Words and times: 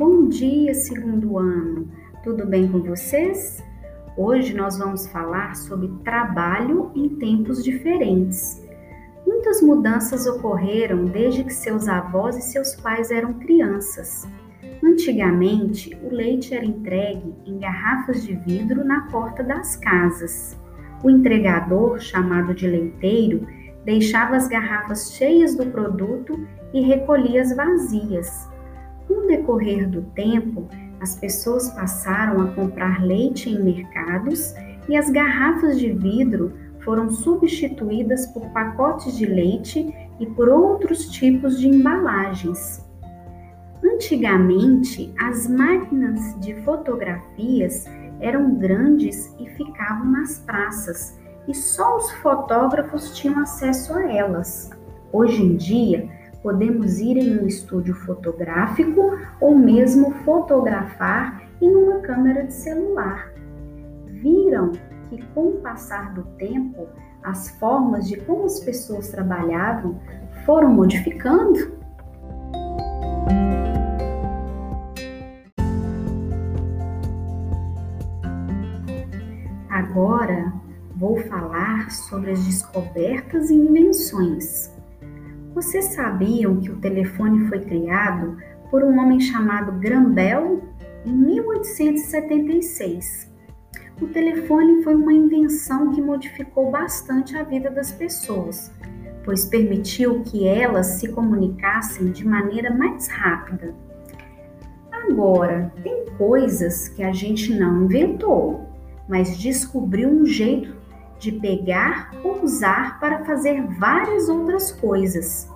Bom 0.00 0.30
dia, 0.30 0.72
segundo 0.72 1.36
ano. 1.36 1.86
Tudo 2.24 2.46
bem 2.46 2.66
com 2.66 2.80
vocês? 2.80 3.62
Hoje 4.16 4.54
nós 4.54 4.78
vamos 4.78 5.06
falar 5.06 5.54
sobre 5.54 5.88
trabalho 6.02 6.90
em 6.94 7.06
tempos 7.16 7.62
diferentes. 7.62 8.66
Muitas 9.26 9.60
mudanças 9.60 10.26
ocorreram 10.26 11.04
desde 11.04 11.44
que 11.44 11.52
seus 11.52 11.86
avós 11.86 12.34
e 12.38 12.40
seus 12.40 12.74
pais 12.76 13.10
eram 13.10 13.34
crianças. 13.34 14.26
Antigamente, 14.82 15.94
o 16.02 16.14
leite 16.14 16.54
era 16.54 16.64
entregue 16.64 17.34
em 17.44 17.58
garrafas 17.58 18.24
de 18.24 18.34
vidro 18.36 18.82
na 18.82 19.02
porta 19.10 19.44
das 19.44 19.76
casas. 19.76 20.58
O 21.04 21.10
entregador, 21.10 22.00
chamado 22.00 22.54
de 22.54 22.66
leiteiro, 22.66 23.46
deixava 23.84 24.34
as 24.34 24.48
garrafas 24.48 25.12
cheias 25.12 25.54
do 25.54 25.66
produto 25.66 26.40
e 26.72 26.80
recolhia 26.80 27.42
as 27.42 27.54
vazias. 27.54 28.49
Decorrer 29.30 29.88
do 29.88 30.02
tempo, 30.16 30.66
as 31.00 31.14
pessoas 31.14 31.70
passaram 31.70 32.42
a 32.42 32.48
comprar 32.48 33.00
leite 33.00 33.48
em 33.48 33.62
mercados 33.62 34.52
e 34.88 34.96
as 34.96 35.08
garrafas 35.08 35.78
de 35.78 35.92
vidro 35.92 36.52
foram 36.80 37.08
substituídas 37.08 38.26
por 38.26 38.44
pacotes 38.48 39.16
de 39.16 39.26
leite 39.26 39.94
e 40.18 40.26
por 40.26 40.48
outros 40.48 41.08
tipos 41.10 41.60
de 41.60 41.68
embalagens. 41.68 42.84
Antigamente, 43.84 45.14
as 45.16 45.46
máquinas 45.46 46.36
de 46.40 46.52
fotografias 46.62 47.84
eram 48.18 48.56
grandes 48.56 49.32
e 49.38 49.48
ficavam 49.50 50.06
nas 50.10 50.40
praças, 50.40 51.16
e 51.46 51.54
só 51.54 51.98
os 51.98 52.10
fotógrafos 52.14 53.16
tinham 53.16 53.38
acesso 53.38 53.94
a 53.94 54.12
elas. 54.12 54.70
Hoje 55.12 55.40
em 55.40 55.56
dia, 55.56 56.08
podemos 56.42 56.98
ir 56.98 57.16
em 57.16 57.38
um 57.38 57.46
estúdio 57.46 57.94
fotográfico 57.94 59.18
ou 59.40 59.56
mesmo 59.56 60.12
fotografar 60.24 61.42
em 61.60 61.74
uma 61.74 62.00
câmera 62.00 62.46
de 62.46 62.54
celular. 62.54 63.32
Viram 64.06 64.72
que, 65.08 65.22
com 65.34 65.48
o 65.48 65.60
passar 65.60 66.14
do 66.14 66.22
tempo, 66.36 66.88
as 67.22 67.50
formas 67.58 68.08
de 68.08 68.16
como 68.20 68.44
as 68.44 68.60
pessoas 68.60 69.08
trabalhavam 69.08 70.00
foram 70.46 70.72
modificando? 70.72 71.78
Agora 79.68 80.52
vou 80.96 81.18
falar 81.24 81.90
sobre 81.90 82.30
as 82.30 82.44
descobertas 82.44 83.50
e 83.50 83.54
invenções. 83.54 84.79
Vocês 85.54 85.86
sabiam 85.86 86.60
que 86.60 86.70
o 86.70 86.76
telefone 86.76 87.48
foi 87.48 87.60
criado 87.60 88.36
por 88.70 88.84
um 88.84 89.00
homem 89.00 89.18
chamado 89.18 89.72
Graham 89.80 90.12
Bell 90.12 90.62
em 91.04 91.12
1876? 91.12 93.28
O 94.00 94.06
telefone 94.06 94.84
foi 94.84 94.94
uma 94.94 95.12
invenção 95.12 95.90
que 95.90 96.00
modificou 96.00 96.70
bastante 96.70 97.36
a 97.36 97.42
vida 97.42 97.68
das 97.68 97.90
pessoas, 97.90 98.70
pois 99.24 99.44
permitiu 99.44 100.22
que 100.22 100.46
elas 100.46 100.86
se 100.86 101.08
comunicassem 101.08 102.12
de 102.12 102.24
maneira 102.26 102.72
mais 102.72 103.08
rápida. 103.08 103.74
Agora, 104.92 105.72
tem 105.82 106.06
coisas 106.16 106.86
que 106.88 107.02
a 107.02 107.12
gente 107.12 107.52
não 107.52 107.84
inventou, 107.84 108.68
mas 109.08 109.36
descobriu 109.36 110.08
um 110.08 110.24
jeito 110.24 110.76
de 111.20 111.32
pegar 111.32 112.10
ou 112.24 112.42
usar 112.42 112.98
para 112.98 113.24
fazer 113.24 113.62
várias 113.78 114.28
outras 114.28 114.72
coisas. 114.72 115.48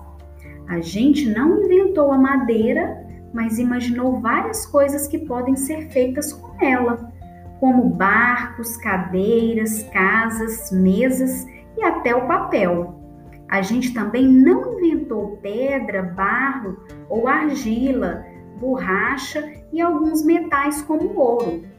A 0.67 0.79
gente 0.79 1.27
não 1.29 1.63
inventou 1.63 2.11
a 2.11 2.17
madeira, 2.17 3.05
mas 3.33 3.59
imaginou 3.59 4.21
várias 4.21 4.65
coisas 4.65 5.07
que 5.07 5.17
podem 5.17 5.55
ser 5.55 5.89
feitas 5.89 6.31
com 6.31 6.63
ela, 6.63 7.11
como 7.59 7.89
barcos, 7.89 8.77
cadeiras, 8.77 9.83
casas, 9.91 10.71
mesas 10.71 11.45
e 11.77 11.83
até 11.83 12.15
o 12.15 12.27
papel. 12.27 13.01
A 13.49 13.61
gente 13.61 13.93
também 13.93 14.27
não 14.27 14.79
inventou 14.79 15.37
pedra, 15.41 16.01
barro 16.01 16.77
ou 17.09 17.27
argila, 17.27 18.25
borracha 18.59 19.51
e 19.73 19.81
alguns 19.81 20.23
metais 20.23 20.81
como 20.81 21.19
ouro 21.19 21.75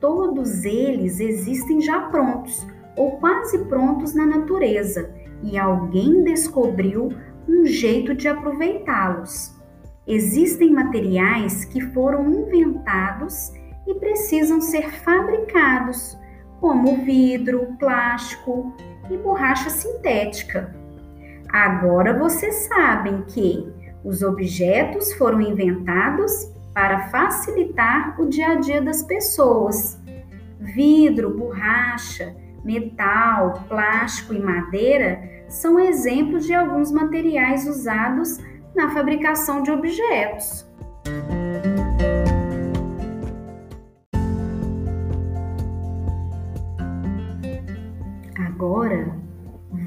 Todos 0.00 0.64
eles 0.64 1.20
existem 1.20 1.80
já 1.80 2.00
prontos 2.02 2.66
ou 2.96 3.12
quase 3.18 3.58
prontos 3.66 4.14
na 4.14 4.26
natureza 4.26 5.10
e 5.42 5.58
alguém 5.58 6.24
descobriu 6.24 7.10
um 7.48 7.64
jeito 7.66 8.14
de 8.14 8.28
aproveitá-los. 8.28 9.54
Existem 10.06 10.70
materiais 10.70 11.64
que 11.64 11.80
foram 11.80 12.28
inventados 12.28 13.52
e 13.86 13.94
precisam 13.94 14.60
ser 14.60 14.90
fabricados, 15.02 16.16
como 16.60 17.04
vidro, 17.04 17.76
plástico 17.78 18.74
e 19.10 19.16
borracha 19.16 19.70
sintética. 19.70 20.74
Agora 21.48 22.18
vocês 22.18 22.54
sabem 22.68 23.22
que 23.22 23.72
os 24.04 24.22
objetos 24.22 25.12
foram 25.14 25.40
inventados 25.40 26.50
para 26.72 27.08
facilitar 27.08 28.20
o 28.20 28.26
dia 28.26 28.52
a 28.52 28.54
dia 28.56 28.82
das 28.82 29.02
pessoas. 29.02 30.00
Vidro, 30.60 31.36
borracha, 31.36 32.34
metal, 32.66 33.64
plástico 33.68 34.34
e 34.34 34.40
madeira 34.40 35.22
são 35.48 35.78
exemplos 35.78 36.44
de 36.44 36.52
alguns 36.52 36.90
materiais 36.90 37.66
usados 37.68 38.38
na 38.74 38.90
fabricação 38.90 39.62
de 39.62 39.70
objetos. 39.70 40.68
Agora 48.36 49.14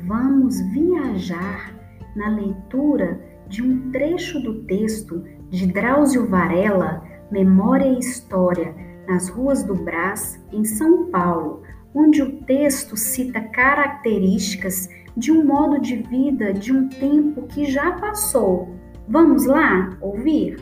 vamos 0.08 0.62
viajar 0.72 1.74
na 2.16 2.30
leitura 2.30 3.20
de 3.50 3.62
um 3.62 3.92
trecho 3.92 4.40
do 4.40 4.64
texto 4.64 5.24
de 5.50 5.68
Drauzio 5.68 6.28
Varela, 6.28 7.04
Memória 7.30 7.88
e 7.88 8.00
História, 8.00 8.74
nas 9.08 9.28
ruas 9.28 9.64
do 9.64 9.76
Brás, 9.76 10.40
em 10.52 10.64
São 10.64 11.10
Paulo, 11.10 11.64
onde 11.94 12.22
o 12.22 12.42
texto 12.44 12.96
cita 12.96 13.42
características 13.42 14.90
de 15.16 15.32
um 15.32 15.46
modo 15.46 15.80
de 15.80 15.96
vida 15.98 16.54
de 16.54 16.72
um 16.72 16.88
tempo 16.88 17.44
que 17.44 17.66
já 17.66 17.92
passou. 17.94 18.76
Vamos 19.08 19.46
lá 19.46 19.98
ouvir? 20.02 20.58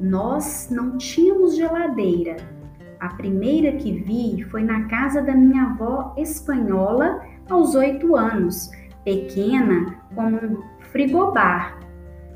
Nós 0.00 0.68
não 0.70 0.96
tínhamos 0.96 1.56
geladeira. 1.56 2.36
A 2.98 3.08
primeira 3.10 3.72
que 3.72 3.92
vi 3.92 4.42
foi 4.44 4.62
na 4.62 4.84
casa 4.84 5.20
da 5.20 5.34
minha 5.34 5.64
avó 5.64 6.14
espanhola 6.16 7.20
aos 7.48 7.74
oito 7.74 8.16
anos, 8.16 8.70
pequena 9.04 10.00
como 10.14 10.36
um 10.36 10.62
frigobar 10.90 11.78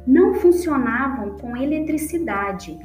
não 0.09 0.34
funcionavam 0.34 1.37
com 1.38 1.55
eletricidade. 1.55 2.78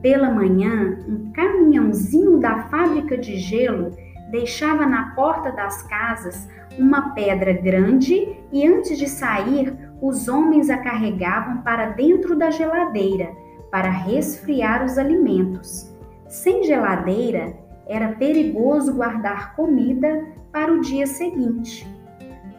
Pela 0.00 0.30
manhã, 0.30 0.98
um 1.06 1.30
caminhãozinho 1.30 2.38
da 2.38 2.64
fábrica 2.68 3.18
de 3.18 3.36
gelo 3.36 3.94
deixava 4.30 4.86
na 4.86 5.14
porta 5.14 5.50
das 5.50 5.82
casas 5.82 6.48
uma 6.78 7.12
pedra 7.14 7.52
grande 7.52 8.38
e 8.52 8.66
antes 8.66 8.96
de 8.98 9.08
sair, 9.08 9.76
os 10.00 10.28
homens 10.28 10.70
a 10.70 10.78
carregavam 10.78 11.62
para 11.62 11.90
dentro 11.90 12.36
da 12.36 12.50
geladeira 12.50 13.30
para 13.70 13.90
resfriar 13.90 14.84
os 14.84 14.98
alimentos. 14.98 15.94
Sem 16.28 16.62
geladeira, 16.64 17.56
era 17.86 18.12
perigoso 18.12 18.94
guardar 18.94 19.54
comida 19.54 20.26
para 20.52 20.72
o 20.72 20.80
dia 20.80 21.06
seguinte. 21.06 21.86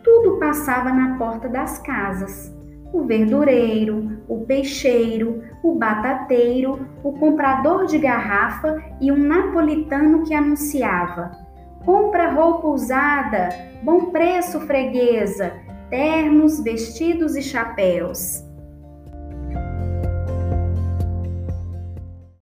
Tudo 0.03 0.37
passava 0.37 0.91
na 0.91 1.17
porta 1.17 1.47
das 1.47 1.79
casas 1.79 2.53
o 2.93 3.03
verdureiro, 3.03 4.21
o 4.27 4.45
peixeiro, 4.45 5.43
o 5.63 5.75
batateiro, 5.75 6.87
o 7.03 7.13
comprador 7.13 7.85
de 7.85 7.97
garrafa 7.97 8.81
e 8.99 9.11
um 9.11 9.17
napolitano 9.17 10.23
que 10.23 10.33
anunciava: 10.33 11.31
Compra 11.85 12.29
roupa 12.31 12.67
usada, 12.67 13.49
bom 13.81 14.11
preço, 14.11 14.59
freguesa, 14.61 15.53
ternos, 15.89 16.61
vestidos 16.61 17.35
e 17.35 17.41
chapéus. 17.41 18.50